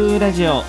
[0.00, 0.62] 音風ラジオ。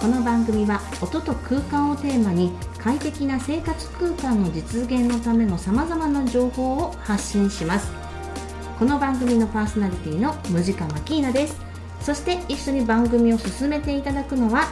[0.00, 7.90] この番組は音と空間をテーマに快適な生活空間の実現のためのさまざまな情報を発信します。
[8.78, 11.60] この番組のパーソナリティのムジカマキーナです。
[12.02, 14.68] そして一緒に番組を進めていただくのは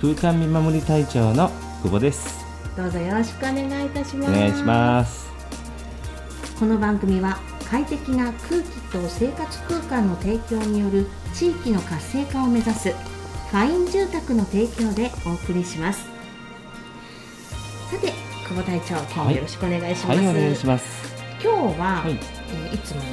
[0.00, 1.50] 空間見守り隊長の
[1.82, 2.46] 久保です。
[2.76, 4.30] どうぞよろしくお願いいたします。
[4.30, 5.26] お願いします。
[6.60, 13.15] この番組は快適な空気と生活空間の提供による地域の活性化を目指す
[13.50, 16.04] ファイン住宅の提供でお送りします。
[17.90, 18.12] さて
[18.48, 21.14] 久保隊長今日もよろしくお願いします、はいお願いします。
[21.42, 22.12] 今日は、はい。
[22.12, 22.18] い
[22.52, 23.12] えーいつものうん。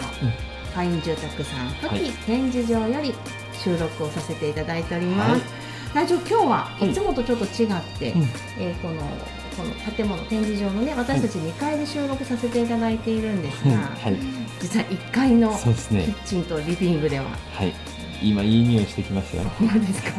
[0.74, 2.06] ファイン住宅さんはい。
[2.06, 3.14] 時展示場より
[3.54, 5.42] 収録をさせていただいております、はい。
[5.94, 6.90] 隊長今日ははい。
[6.90, 7.70] いつもとちょっと違っ
[8.00, 8.22] て、うん。
[8.60, 9.02] えーこの
[9.56, 14.18] この建物展示場のね私たち2階で収録させていただいているんですが、はい。
[14.60, 17.74] 実は1階のキッチンとリビングでははい
[18.24, 19.44] 今いい匂いしてきましたよ。
[19.60, 20.12] 何ですか？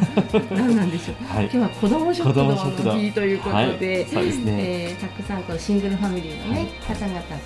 [0.55, 1.15] 何なんでしょう？
[1.35, 1.43] はい。
[1.45, 4.05] 今日は子供食堂の日ということで、はい。
[4.13, 4.51] そうですね。
[4.57, 6.65] えーたくさんこうシングルファミリーの、ねはい。
[6.97, 7.37] 方々とあ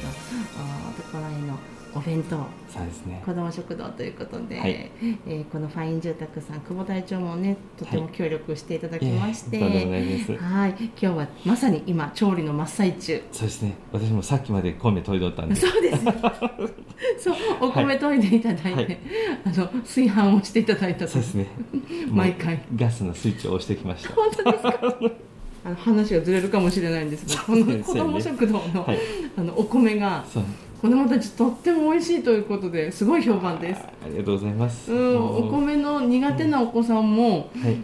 [0.94, 1.58] ーところへの
[1.96, 2.36] お弁当。
[2.72, 3.22] そうですね。
[3.26, 4.70] 子ども食堂ということで、はい。
[4.72, 10.76] えーこのファイン住宅さん久保隊長もねとても協力していただきまして、いえいはい。
[10.80, 13.22] 今日はまさに今調理の真っ最中。
[13.32, 13.74] そうですね。
[13.92, 15.56] 私もさっきまで米研いどったんで。
[15.56, 16.04] そうです。
[17.20, 18.98] そうお米研いでいただいて、はい。
[19.46, 21.08] あの炊飯をしていただいたと。
[21.08, 21.48] そうですね。
[22.12, 22.62] 毎回。
[22.76, 24.14] ガスのスイッチを押してきました。
[24.14, 24.80] 本当ですか？
[25.66, 28.98] あの話がずれるかもしれないんですがこの子ども食堂の,、はい。
[29.38, 30.44] あのお米がそう
[30.82, 34.92] 子どもたちとっても美味しいということですごい評判です、ありがとうございます。
[34.92, 37.78] うん、お米の苦手なお子さんも、はい。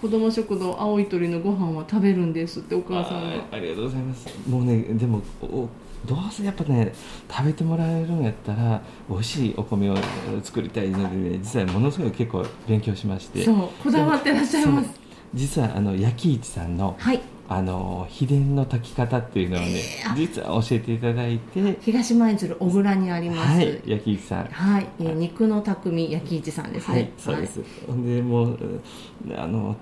[0.00, 3.36] 子ども食堂青い鳥のご飯は食べるんですってお母さんが。
[3.36, 4.28] あありがとうございます。
[4.48, 5.68] もうねでもお
[6.06, 6.92] どうせやっぱね
[7.28, 9.96] 食べてもらえるんやったら美味しいお米を
[10.42, 13.42] 作りたいのでね実はものすごい結構勉強しまして。
[13.42, 14.90] そうこだわってらっしゃいます。
[15.34, 26.94] 実はあの焼き市さんのはいあの秘伝の炊き方っていうのをね、えーあ実は教えていただいて東舞鶴小倉にありますはい焼き市さんはい、えー肉の匠焼き市さんですね。
[26.94, 27.60] はい、そうです。
[27.86, 28.58] ほんでもう
[29.36, 29.76] あの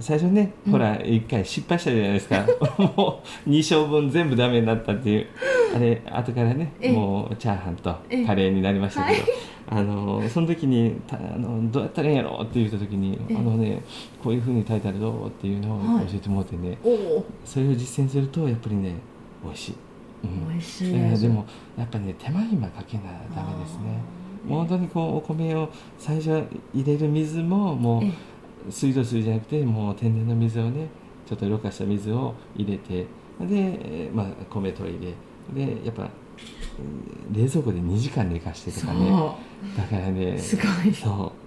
[0.00, 2.46] 最初ね、ほら一回失敗したじゃないですか。
[2.96, 5.26] もう二升分全部ダメになったっていう
[5.74, 6.92] あれ後からね、ええ。
[6.92, 8.26] もうチャーハンとええ。
[8.26, 9.20] カレーになりましたけど。
[9.22, 9.30] はい。
[9.72, 13.36] あのその時にたあのどうやったらいいんやろうって言った時に、ええ。
[13.36, 13.82] あのね
[14.22, 16.06] こういうふうに炊いたらどうっていうのをはい。
[16.06, 16.78] 教えてもらってね、
[17.44, 18.94] それを実践するとやっぱりね
[19.44, 19.74] 美味しい、
[20.24, 20.48] うん。
[20.48, 20.94] 美味しい。
[20.94, 20.96] え。
[21.14, 21.46] ーでも
[21.78, 23.04] やっぱね手間暇かけな
[23.34, 24.00] ダメですね。
[24.46, 26.42] もう本当にこうお米を最初
[26.74, 28.08] 入れる水ももえ
[28.68, 30.88] う水道水じゃなくてもう天然の水をね
[31.26, 33.06] ちょっとろ過した水を入れてで、
[33.50, 35.14] えーまあ、米と入れ
[35.54, 36.06] でやっぱう
[37.32, 39.08] ん冷蔵庫で2時間寝かしてとかね。
[39.08, 39.36] そ
[39.76, 40.92] だからねう、すごい。
[40.92, 41.40] そう。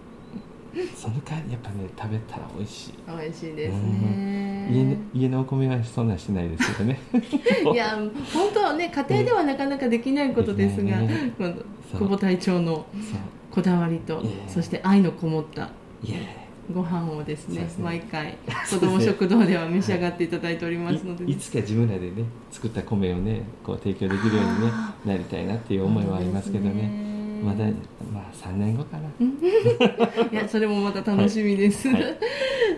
[0.96, 2.94] その代わりやっぱね食べたら美味しい。
[3.08, 4.68] 美味しいですね。
[4.72, 7.00] 家の家のお米はそんなんしてないですけどね。
[7.74, 7.98] いや
[8.34, 11.34] 本当はね家庭ではなかなかできないことですが、ね
[11.92, 12.86] 久保隊長の
[13.52, 15.70] こだわりと、そして愛のこもった
[16.04, 16.18] いや
[16.72, 17.70] ご飯をですねね。
[17.80, 18.38] 毎回
[18.70, 27.04] 子ども食堂では召し上がっていただいておりますので、いいつか自分らでね作った米をねこう提供できるようにねあなりたいなっていう思いはありますけどね。
[27.44, 27.66] まだ
[28.14, 29.10] まあ3年後かな。
[30.32, 32.02] いやそれもまた楽しみです、はい。
[32.02, 32.18] はい。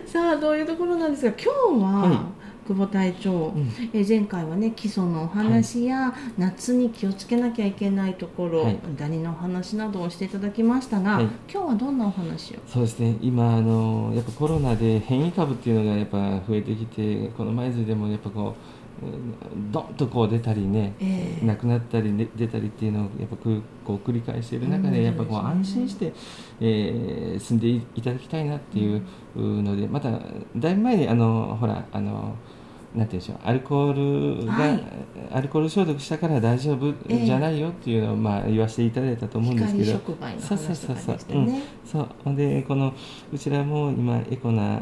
[0.06, 3.68] さあどういうところなんですが今日は、はい久保隊長、うん。
[3.92, 8.78] えー前回はね基礎のお話や、夏に気をつけなきゃいけないところ、はい。
[8.96, 11.24] ダニのお話などをしていただきましたが、はい。
[11.52, 12.56] 今日はどんなお話を？
[12.66, 13.16] そうですね。
[13.20, 16.18] 今あのやっぱコロナで変異株っていうのがやっぱ
[16.48, 18.54] 増えてきてこの舞鶴でもやっぱこ
[19.02, 21.46] ううんドンとこう出たりね、ええ。
[21.46, 26.12] 亡くなったり、ね、出たりっていうのをやっぱくこう繰り返している中うんでやっぱこう安心して、
[26.60, 29.02] えー住んでいいただきたいなっていう
[29.36, 30.10] のでまた
[30.56, 32.34] だいぶ前にあのほらあの
[32.94, 34.84] なんていうんでしょうアルコールが、はい。
[35.32, 41.14] アルコール消毒したから大丈夫ええじゃないよっていうのを、まあ、言わせていただいたと思うんですけ光ど触媒のそうそうそうそう。
[41.16, 42.34] でしたねそう。
[42.36, 42.94] でこの
[43.32, 44.80] うちらも今エコなえー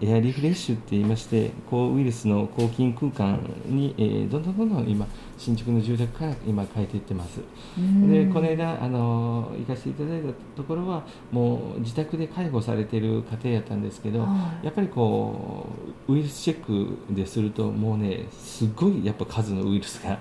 [0.00, 5.06] エアリフレッシュって言いまして抗ウイルスの抗菌空間に、えーどんどんどんどん今
[5.36, 7.40] 新築の住宅から今変えていってます。
[7.76, 8.10] うん。
[8.12, 14.66] でこの間あの行かせていただいたところはもう自宅で介護されている家庭やったんですけど、はい。
[14.66, 15.66] やっぱりこ
[16.06, 20.18] うウイルスチェックでするともうねすごいやっぱ数のウイルスが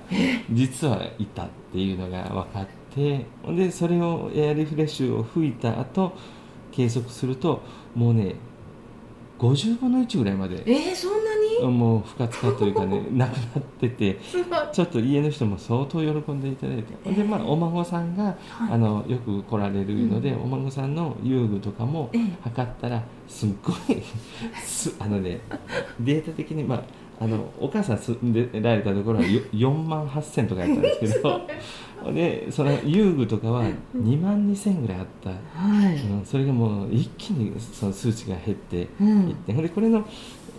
[0.51, 6.13] 実はいたっていうのが分かってでそれをエアリフレッシュを吹いた後
[6.71, 7.61] 計測すると
[7.95, 8.35] もうね
[9.39, 10.63] 50分の1ぐらいまで。
[10.65, 11.67] えー、そんなに？
[11.71, 14.19] もう不活化というかね なくなってて
[14.71, 17.15] ちょっと家の人も相当喜んでいただいて、えー。
[17.15, 18.73] でまあお孫さんが、はい。
[18.73, 20.41] あのよく来られるので、うん。
[20.43, 22.21] お孫さんの遊具とかもええ。
[22.43, 23.75] 測ったらすっごい
[24.63, 25.41] すあのね
[25.99, 26.83] データ的にまあ
[27.19, 31.41] あのお母さん住んでられたところはよ4万8000とかやったんですけど
[32.13, 33.63] でその遊具とかは
[33.95, 39.29] 2万2000ぐらいあった、はい、うん、それがもう一気にその数値が減ってうん。
[39.29, 40.07] いって、ほんでこれの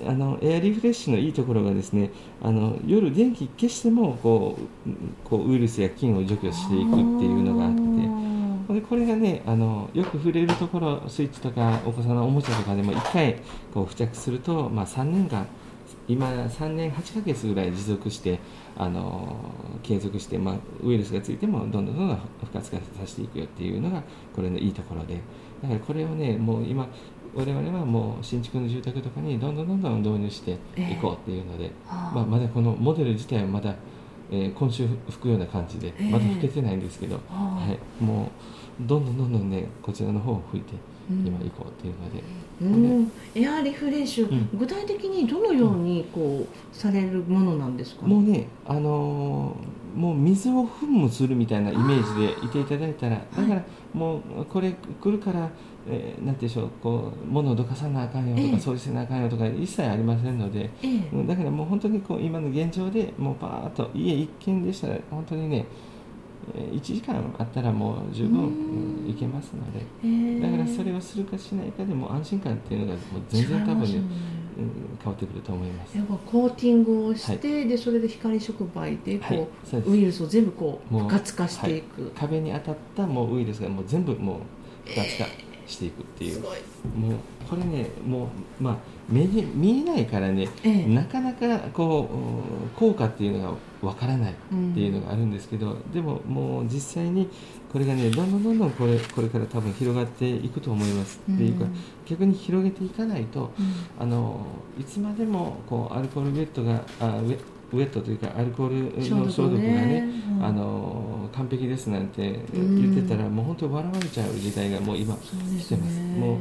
[0.06, 2.10] あのエアリフレッシュのいいところがですね
[2.42, 4.56] あの夜電気消してもこ
[4.86, 4.90] う
[5.24, 13.40] こうウイルスや菌を除去していくっていうのがあってでこれがねあのよく触れるところスイッチとかお子さんのおもちゃとかでも1回
[13.72, 15.46] こう付着すると、まあ、3年間
[16.08, 18.40] 今3年8ヶ月ぐらい持続して
[18.76, 19.36] あの
[19.82, 24.02] 継続して、まあ、ウイルスがついてもどんどんどんどん不活化させていくよっていうのが
[24.34, 25.20] これのいいところで。
[25.62, 26.88] だからこれをねもう今
[27.34, 32.12] 我々はもう新築の住宅とかにどんどんどんどん導入していこうっていうので、はあ。
[32.14, 33.74] まあ、まだこのモデル自体はまだ、
[34.30, 36.10] えー今週吹くような感じでええ。
[36.10, 37.34] まだ吹けてないんですけど、はあ。
[37.66, 38.30] はい、も
[38.80, 42.22] うどんどんどんどんねこちらの方を吹いてうん今行こうっていうので、
[42.60, 44.58] うん、エアリフレッシュ、うん。
[44.58, 55.50] 具体的にどのようにこうされるものなんですか、もうね、あのーもう水を噴霧するみたいなイメージでいていただいたらだからもうこれ来るから、
[55.88, 58.54] えーなんてでしょうこう物をどかさなあかんよとか、ええ。
[58.54, 60.70] 掃除せなあかんよとか一切ありませんので。
[60.82, 61.08] ええ。
[61.12, 65.87] うんだからもう本当にこう今の現状でもうパーッと家一軒でしたら本当にねえー
[66.56, 68.44] 1時間あったらもう十分、うん。
[68.44, 68.48] う
[68.84, 69.80] ん行けますので。
[70.04, 75.96] ええだからそれをするかしないかでも安心感っていうのがもう全然多分ね、うん、変わってくると思います。
[75.96, 79.38] やっぱコーティングをして、でそれで光触媒ではい。
[79.38, 79.90] こそうです。
[79.90, 85.24] う、ウイルスを全部こう不活化していく、壁に当たったもうウイルスがもう全部もう不活化
[85.68, 86.58] していくっていう、すごい。
[86.96, 87.18] もう
[87.48, 88.30] これねも
[88.60, 88.76] うまあ
[89.08, 90.86] 目に見えないからねええ。
[90.86, 97.28] なかなかこううん効果っていうのがわからないうんっていうのがあるんですけど、でももう実際に
[97.72, 101.66] これがねどんどんどんどんこれこれから多分広がっていくと思います、っていうか
[102.06, 104.02] 逆に広げていかないとうん。
[104.02, 104.44] あの
[104.78, 107.38] いつまでもこうアルコールウェットがあウェ
[107.72, 110.44] ウェットというかアルコールの消毒がねうん。
[110.44, 116.38] あの完璧ですなんて言ってたら、もう本当に笑われちゃう時代がもう今そうです来てます、ねも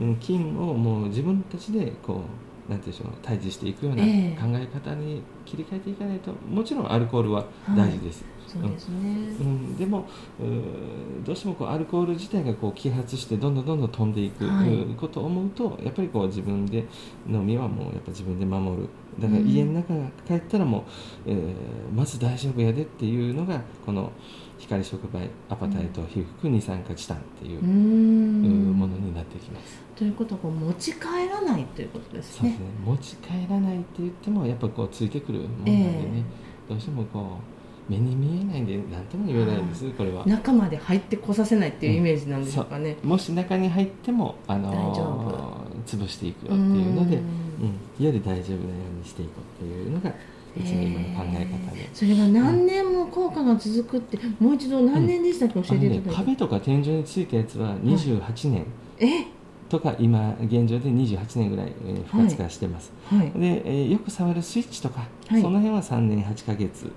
[0.00, 2.22] う、うん、菌をもう自分たちでこ
[2.68, 4.12] うなんていうんでしょう対峙していくような考え。
[4.12, 7.44] ええ方に切り替えていかないと、もちろんアルコールは
[7.76, 8.96] 大事です、そうですね、
[9.40, 10.06] うん、でも
[10.40, 14.68] うーどうしてもこうアルコール自体がこう揮発してどんどんどんどん飛んでいく、はい。
[14.68, 16.84] うんことを思うとやっぱりこう自分で
[17.28, 18.88] 飲みはもうやっぱ自分で守る。
[19.20, 19.48] だからうん。
[19.48, 19.94] 家の中
[20.26, 20.82] 帰ったらもう、
[21.26, 21.54] えー
[21.94, 24.10] まず大丈夫やでっていうのがこの
[24.58, 29.80] 光触媒アパタイト皮膚二酸化チタンっていううーうんんものになってきます。
[29.94, 32.40] ということはこう持ち帰らないということですね。
[32.40, 32.66] そうですね。
[32.84, 36.24] 持ち帰らないって言ってもやっぱこうついてくるものなんでね、
[36.68, 37.55] どうしてもこう
[37.88, 40.24] 目に見えないんで何とも言えないんです、これは。
[40.26, 48.02] 中まで入ってこさせないっていうイメージなんでしょうかね、もし中に入っても、あの大丈潰していくよっていうので、ううん。
[48.02, 51.88] んより大丈夫なようにしていこうっていうのがうちの今の考え方で。
[51.94, 55.62] それが何年も効果が続くって、もう一度何年でしたっけ？
[55.62, 58.66] 教えていただいて、壁とか天井についたやつは28年
[58.98, 59.26] え？
[59.68, 63.30] とか今現状で28年ぐらいえー不活化してます、はい。
[63.32, 65.40] で、えーよく触るスイッチとか、はい。
[65.42, 66.92] その辺は3年8ヶ月はい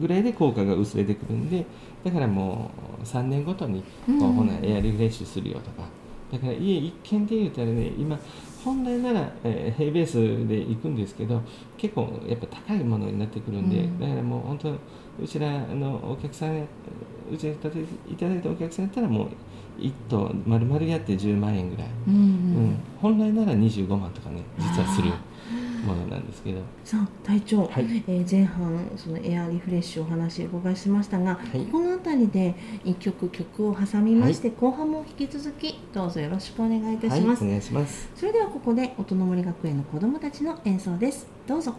[0.00, 1.64] ぐらいで効果が薄れてくるんで
[2.04, 5.88] だからもう3年ごとにこう、うんほなエアリフレッシュするよとか。
[6.32, 8.16] だから家一軒で言うたらね今
[8.64, 11.42] 本来なら、えー平ベースで行くんですけど
[11.76, 13.98] 結構やっぱ高いものになってくるんで、うん。
[13.98, 16.60] だからもう本当うちらのお客さん
[17.32, 19.28] うちで建てていただいたお客さんやったらもう
[19.80, 22.20] 1棟丸々やって10万円ぐらい、うんうん。
[22.20, 22.76] うん。
[23.00, 25.10] 本来なら25万とかね実はする。
[25.10, 25.20] あ
[25.82, 26.60] ものなんですけど。
[26.84, 28.04] さあ隊長、はい。
[28.06, 31.58] えー前半そのエアリフレッシュお話お伺いしましたが、い。
[31.66, 38.10] この辺りで一曲曲を挟みまして、後半も引き続きどうぞよろしくお願いいたはいします、お願いします。
[38.14, 41.26] それではここで音の森学園の子どもたちの演奏です。
[41.46, 41.74] どうぞ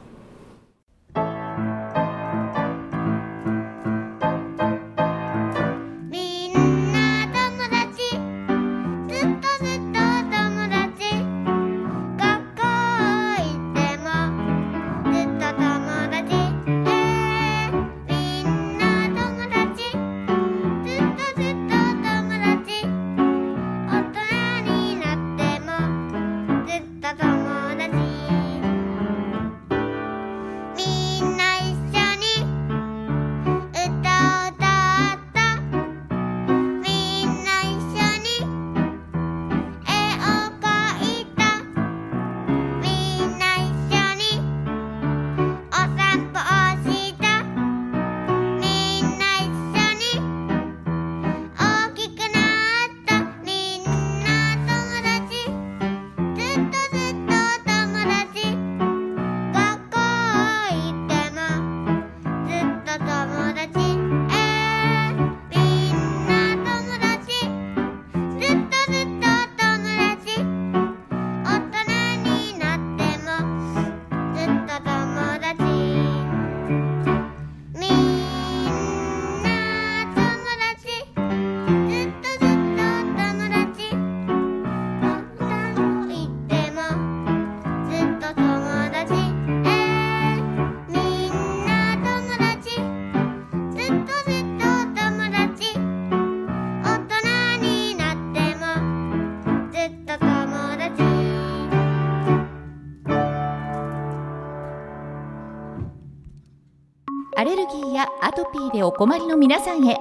[108.74, 109.98] でお困りの皆さんへ。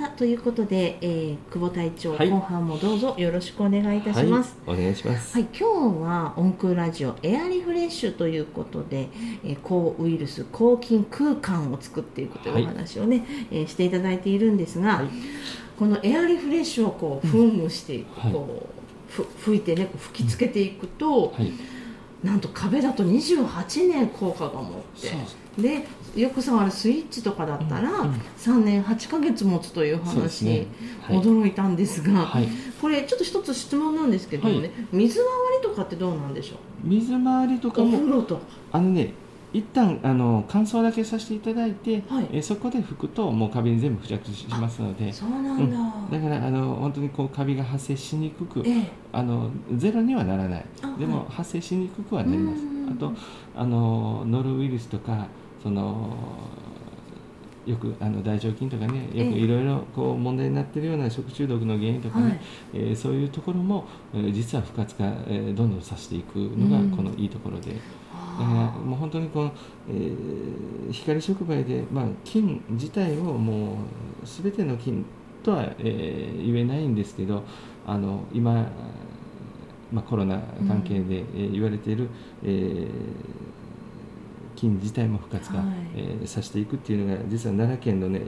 [0.00, 2.30] さあということで、えー久保隊長、はい。
[2.30, 4.56] 後半もどうぞよろしくお願いいたします。
[4.64, 5.34] はい、お願いします。
[5.34, 9.10] はい、今日は音空ラジオエアリフレッシュということで、
[9.44, 15.08] えー抗ウイルス抗菌空間を作っていくというお話をね、えーしていただいているんですが、はい。
[15.78, 18.32] このエアリフレッシュをこう噴霧していく、はい。
[18.32, 18.70] こ
[19.10, 21.52] うふ吹いてね吹きつけていくと、はい。
[22.24, 25.26] なんと壁だと28年効果が持ってそうで
[26.16, 28.14] よく触るスイッチとかだったらうんうん。
[28.36, 30.66] 3年8ヶ月持つという話に
[31.02, 31.18] はい。
[31.18, 32.48] 驚いたんですが、はい。
[32.80, 34.70] これちょっと一つ質問なんですけどもね、はい。
[34.92, 35.26] 水回
[35.60, 38.42] りとかってどうなんでしょ水回りとかうおも風呂とか。
[38.72, 39.12] あのね
[39.52, 42.28] 一旦あの乾燥だけさせていただいて、はい。
[42.32, 45.12] えそこで拭くともうカビに全部付着しますので。
[45.12, 48.92] そうなんだ、だからあの本当にこうカビが発生しにくくええ。
[49.12, 50.64] あのゼロにはならない。
[50.82, 51.26] あでもはい。
[51.30, 52.62] 発生しにくくはなります。
[52.62, 53.12] うんあと
[53.56, 55.26] あのノロウイルスとか
[55.62, 56.16] その
[57.66, 59.38] よくあの大腸菌とかねよくええ。
[59.40, 62.40] いろいろこう問題になっているような食中毒の原因とかね、はい。
[62.74, 66.90] えーそういうところも、えー実は不活化、えーどんどんさせていくのがうん。
[66.90, 67.80] このいいところで、だか
[68.38, 69.52] らあもう本当にこの、
[69.90, 73.76] えー光触媒で、まあ、菌自体をもう
[74.24, 75.04] 全ての菌
[75.44, 77.44] とは、えー言えないんですけど
[77.86, 78.66] あの今、
[79.92, 82.08] まあ、コロナ関係で、えー言われている、
[82.44, 82.90] えー
[84.56, 85.66] 菌自体も不活化、はい。
[85.96, 88.20] えーさせていくっていうのが実は奈良県のね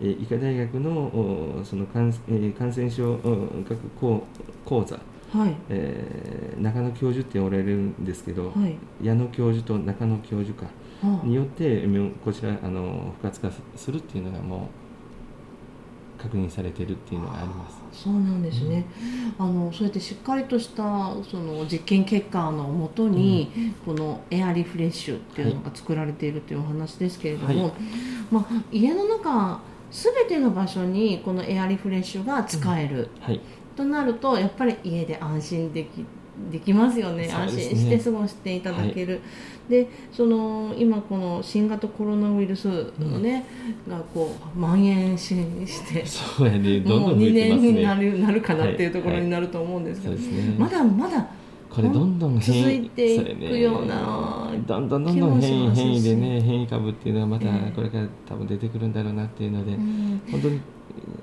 [0.00, 4.24] えー医科大学のおその感,、えー感染症お学講
[4.64, 5.56] 講座、ーはい。
[5.68, 8.76] えー中野教授っておられるんですけど、はい。
[9.02, 10.68] 矢野教授と中野教授か
[11.02, 11.86] あによって
[12.24, 14.60] こちらあの不活化するっていうのがもう
[16.18, 17.76] 確認されてるっていうのがあります。
[17.92, 18.84] そうなんですね、
[19.38, 20.82] あのそうやってしっかりとした
[21.30, 27.72] その実験結果のもとに、このエアリフレッシュっていうのが作られているというお話ですけれども、はい。
[28.30, 33.40] まあ、家の中すべての場所にこのエアリフレッシュが使える、はい、
[33.76, 36.04] となるとやっぱり家で安心でき
[36.50, 37.26] できますよね。
[37.26, 37.28] ね。
[37.28, 39.20] 心して過ごしていただける、
[39.68, 43.46] でその今この新型コロナウイルスのね、
[43.88, 45.34] がこう蔓延し
[45.66, 48.10] してそうやね、どんもうどん増2年になね。
[48.10, 49.24] るなるかなっていうところはい。
[49.24, 50.54] になると思うんですけど、そうですね。
[50.58, 51.26] まだまだ
[51.76, 55.76] これどんどん変異続いていくようなどんどんどんどん変異気もします。
[55.76, 57.72] し変異でね変異株っていうのはまたええ。
[57.76, 60.60] これから多分出てくるんだろうなっていうので、うん本当に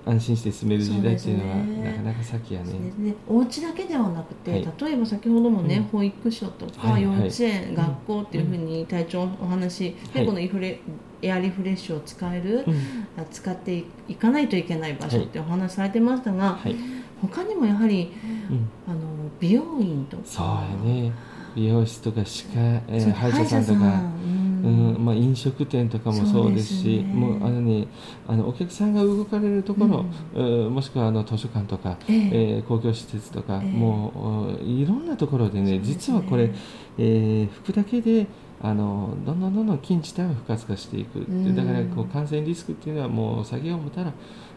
[0.06, 1.84] 安心して住める時代っていうのはそうですね。
[1.86, 2.66] なかなか先やね。
[2.66, 4.68] ですね、お家だけではなくて、はい。
[4.80, 5.84] 例えば先ほどもね、うん。
[5.86, 9.94] 保育所とかはい幼稚園、はい学校っていうふうに体調お話、はい。
[10.20, 10.80] でこのイフレ
[11.22, 12.74] エアリフレッシュを使える、うん。
[13.18, 16.76] あ使っていかないといけない場所ってお話されてましたが、はい、
[17.22, 18.12] 他にもやはり
[18.50, 19.00] うん、あの
[19.40, 20.24] 美容院とか。
[20.26, 20.46] そう
[20.90, 21.12] やね。
[21.56, 23.80] 美容室とか歯科、えー歯医者さんとか。
[23.80, 24.44] うん。
[24.64, 24.66] う
[24.98, 27.86] んまあ、飲食店とかもそうですしもうあの、ね、
[28.26, 30.74] あのお客さんが動かれるところ、うん。
[30.74, 32.30] もしくはあの図書館とか、ええ。
[32.34, 33.70] えー公共施設とか、ええ。
[33.70, 35.80] もうおいろんなところでねね。
[35.84, 36.50] 実はこれ、
[36.98, 38.28] えー服だけで
[38.62, 41.54] あのどんどんどんどん菌自体は不活化していく、うん。
[41.54, 44.14] だからこう感染リスクっていうのはもう下げよう思ったら、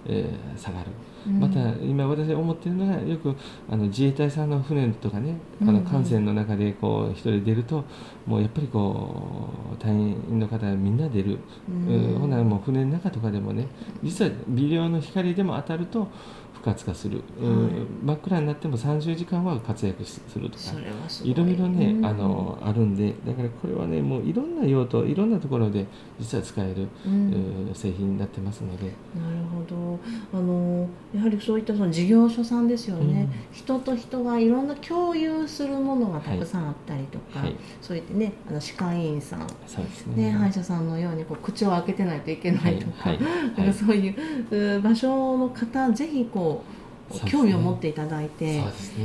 [0.09, 0.87] えー下がる。
[1.27, 1.41] うん。
[1.41, 3.35] また今私思ってるのがよく
[3.69, 7.85] あの自衛隊さんの船とかねあの艦船の中でこう一人出ると
[8.27, 11.87] もうやっぱりこう隊員の方みんな出る、うん。
[11.89, 13.67] うんほんならもう船の中とかでもね
[14.03, 16.09] 実は微量の光でも当たると
[16.67, 20.65] 不活化する、うんはい真っ暗になっても30時間は活躍するとか。
[21.25, 22.07] いいろいろね、うん。
[22.07, 25.87] あのあるんでだからこれはねもういろんな用途いろんなところで
[26.19, 27.13] 実は使える、うん。
[27.69, 28.85] うん製品になってますので。
[28.85, 28.95] なる
[29.53, 29.99] ほど。
[30.33, 37.57] あのやはりそういったその事業所さんですよね、人と人がいろんな共有するものがたくさんあったりとか、はい。
[37.81, 39.47] そういってねあの歯科医院さん。
[39.67, 40.31] そうですね。
[40.31, 43.19] ね、歯医者さんのようにこう口を開けてないといけないとか、はい。
[43.19, 44.11] はかそうい
[44.51, 46.56] うう場所の方ぜひこう
[47.25, 48.65] 興味を持っていただいて、ね。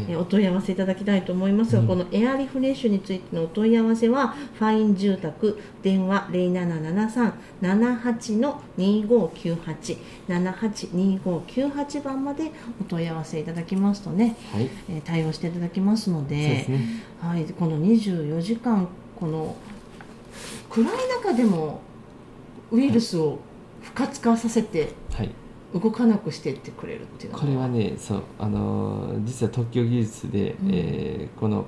[0.10, 1.88] えお問い合わせいただきたいと思いますが、うん。
[1.88, 14.67] このエアリフレッシュについてのお問い合わせはファイン住宅電話0773-78の2598 782598番までお問い合わせいただきますとね、はい。
[14.89, 16.65] えー対応していただきますのでね。
[17.22, 19.55] はい、この24時間この
[20.70, 20.88] 暗い
[21.24, 21.81] 中でも
[22.72, 23.39] ウイルスを
[23.81, 25.29] 不活化させてはい
[25.74, 27.44] 動かなくしてってくれるっていうのは。
[27.46, 30.70] これはねそうあのー実は特許技術で、うん。
[30.72, 31.66] えーこの、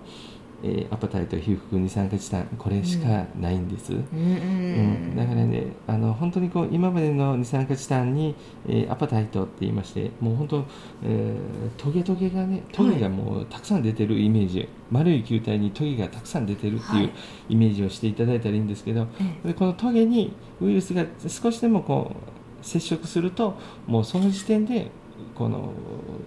[0.64, 5.14] えーアパタイト被覆二酸化チタンこれしかないんです、うんううん。
[5.14, 5.16] ん。
[5.16, 8.36] だからねあの本当にこう今までの二酸化チタンに、
[8.68, 10.66] えーアパタイトって言いましてもう本当、
[11.04, 17.04] えートゲトゲがねトゲがもうたくさん出てるイメージ、丸い球体にトゲがたくさん出てるってはい。
[17.04, 17.12] いう
[17.50, 19.08] イメージをしていただいたらいいんですけど、
[19.46, 19.48] え。
[19.50, 22.33] でこのトゲにウイルスが少しでもこう
[22.64, 24.90] 接触するともうその時点で
[25.36, 25.72] この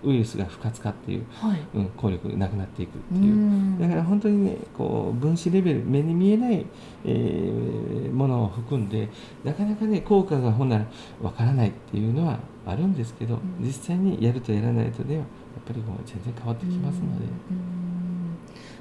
[0.04, 1.60] ウイルスが不活化っていう、えはい。
[1.74, 3.34] うん、効力がなくなっていくってういう。
[3.34, 3.78] ん。
[3.80, 6.66] だから本当にねこう分子レベル目に見えない、
[7.04, 9.08] えーものを含んで
[9.44, 10.86] なかなかね効果がほんなら
[11.20, 13.40] わからないっていうのはあるんですけど、ん。
[13.60, 15.26] 実際にやるとやらないとではやっ
[15.66, 17.85] ぱりもう全然変わってきますので、うん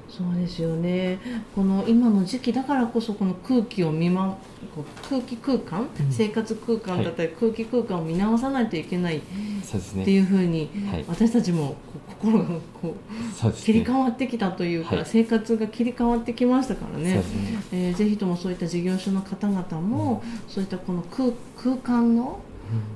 [0.08, 1.18] そうですよね。
[1.54, 4.38] この今の時期だからこそこの空気を見ま
[4.74, 6.12] こう空気空間、うん。
[6.12, 9.20] 生活空間だったり空気空間を見直さないといけないっ
[9.64, 10.04] そうですね。
[10.04, 11.04] ていうふうに、はい。
[11.08, 12.44] 私たちもこう心が
[12.80, 12.94] こ
[13.34, 13.56] そうね。
[13.58, 15.04] う切り替わってきたというか、はい。
[15.06, 17.16] 生活が切り替わってきましたからね。
[17.16, 17.24] ね。
[17.72, 22.40] えーぜひともそういった事業所の方々も、そういったこの空空間の、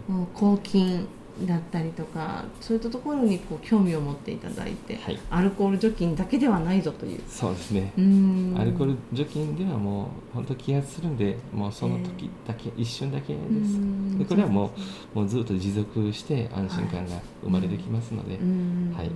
[0.09, 0.27] うん。
[0.27, 1.09] 抗菌
[1.47, 5.19] だったりとかそういったところにこう興味を持っていただいて、はい。
[5.31, 7.21] アルコール除菌だけではないぞという。
[7.29, 7.93] そうですね。
[7.97, 8.05] うー
[8.55, 8.61] ん。
[8.61, 13.45] アルコール除菌ではもう本当気圧するんでもうその時だけ、一瞬だけです。
[13.47, 13.47] う
[13.79, 14.19] ん。
[14.19, 14.71] でこれはも
[15.15, 18.95] うもうずっと持続して安心感が生まれてきますので、うん。
[18.97, 19.11] はい。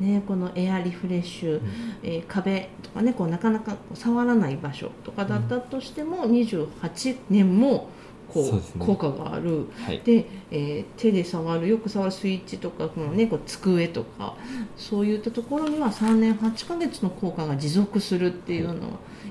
[0.00, 1.60] ね、このエアリフレッシュ、
[2.02, 7.88] えー壁とかねこうなかなか触らない場所とかだったとしても、28年も
[8.32, 8.60] こうね。
[8.78, 9.66] 効果がある。
[9.74, 10.00] はい。
[10.04, 14.34] で、えー手で触るよく触るスイッチとかこの、ね、こう机とか
[14.76, 18.76] そういったところには3年8ヶ月の効果が持続するっていうのは、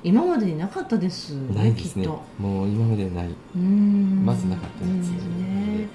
[0.04, 2.04] 今までになかったですねないですね。
[2.04, 2.22] きっと。
[2.40, 4.26] もう今までない、うーん。
[4.26, 5.18] まずなかったですね。
[5.18, 5.42] うん
[5.82, 5.88] ね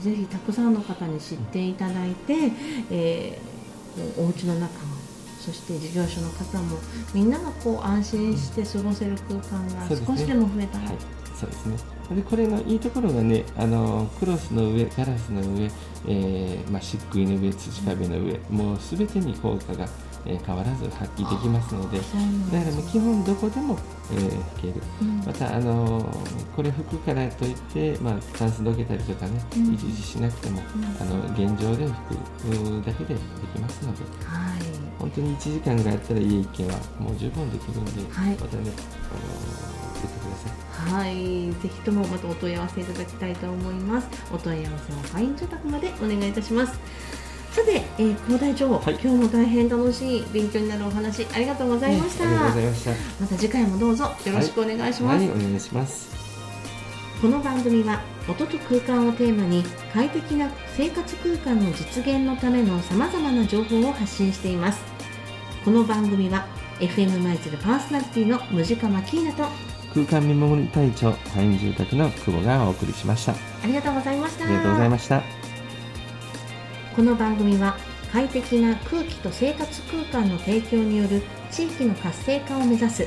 [0.00, 2.34] ぜひたくさんの方に知っていただいて、
[2.90, 3.52] えー
[4.18, 4.96] お家の中も
[5.38, 6.78] そして事業所の方も
[7.12, 10.96] みんながこう安心して過ごせる空間が少しでも増えたら、はい、
[11.42, 11.76] そうですね。
[12.14, 15.70] でこれのいいところがね、あのクロスの上、ガラスの上、
[16.06, 19.88] えーまあ、漆喰の上、土壁の上、もうすべてに効果が、
[20.24, 22.04] えー変わらず発揮できますので、だ
[22.62, 23.76] からもう基本どこでも、
[24.12, 24.74] えー吹ける。
[25.00, 26.06] うんまた、あの
[26.54, 30.64] これ吹くからといって、まあ、タンスどけたりとかね、うんいちいちしなくても、ん
[31.00, 32.52] あの現状で吹
[32.82, 33.20] くだけでで
[33.54, 34.62] きますので、はい
[34.98, 38.70] 本当に1時間があったら家一軒はもう十分できるんで、はいまたね、
[39.10, 39.71] あの。
[40.90, 44.08] はい、ぜひともまたお問い合わせいただきたいと思います。
[44.32, 46.78] お問い合わせはファイン住宅までお願いいたします。
[47.52, 52.24] さて、えー、黒台長、はい今日も大変楽しい勉強になるお話ありがとうございました。
[52.24, 52.90] ありがとうございました。
[53.20, 55.18] また次回もどうぞよろしくお願いします。
[55.18, 56.12] はい、お願いします。
[57.22, 64.80] この番組は音と空間をテーマに快適な生活空間の実現のためのさまざまな情報を発信しています
[65.64, 66.46] この番組は
[66.80, 69.44] FM 舞鶴パーソナリティのムジカマキーナと
[69.94, 73.32] 空間見守り隊長、ファイン住宅の久保がお送りしました。
[73.32, 75.22] あありがとうございましたりがとうございました。
[76.96, 77.76] この番組は
[78.10, 83.04] 快適な空気と生活空間の提供による地域の活性化を目指す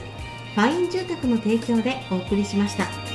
[0.56, 3.14] ファイン住宅の提供でお送りしました。